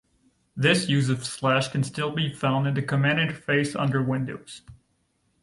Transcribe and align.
This 0.55 0.89
use 0.89 1.09
of 1.09 1.23
slash 1.23 1.67
can 1.67 1.83
still 1.83 2.09
be 2.11 2.33
found 2.33 2.65
in 2.65 2.73
the 2.73 2.81
command 2.81 3.19
interface 3.19 3.79
under 3.79 4.01
Windows. 4.01 4.63